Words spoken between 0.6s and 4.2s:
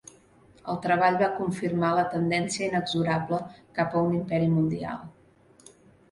El treball va confirmar la tendència inexorable cap a un